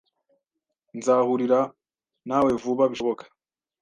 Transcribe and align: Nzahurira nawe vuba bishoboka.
Nzahurira 0.97 1.59
nawe 2.29 2.51
vuba 2.61 2.83
bishoboka. 2.91 3.23